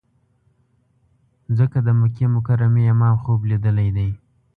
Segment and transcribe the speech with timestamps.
[1.57, 4.09] ځکه د مکې مکرمې امام خوب لیدلی دی.